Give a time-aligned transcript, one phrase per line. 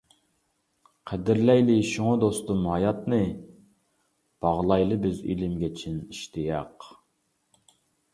[1.09, 3.19] قەدىرلەيلى شۇڭا دوستۇم ھاياتنى،
[4.45, 6.89] باغلايلى بىز ئېلىمگە چىن ئىشتىياق.